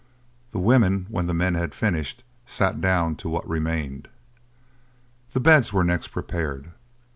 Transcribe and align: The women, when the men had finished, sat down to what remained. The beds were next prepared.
The 0.51 0.57
women, 0.57 1.05
when 1.09 1.27
the 1.27 1.33
men 1.35 1.53
had 1.53 1.75
finished, 1.75 2.23
sat 2.47 2.81
down 2.81 3.17
to 3.17 3.29
what 3.29 3.47
remained. 3.47 4.07
The 5.33 5.39
beds 5.39 5.71
were 5.71 5.83
next 5.83 6.07
prepared. 6.07 6.71